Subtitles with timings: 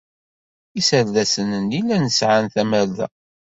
[0.79, 3.07] Iserdasen-nni llan sɛan tamerda.